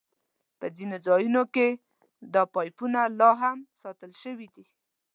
په 0.59 0.65
ځینو 0.75 0.97
ځایونو 1.05 1.41
کې 1.53 1.67
دا 2.33 2.43
پایپونه 2.53 3.01
لاهم 3.19 3.57
ساتل 3.81 4.11
شوي 4.21 4.47
دي. 4.55 4.65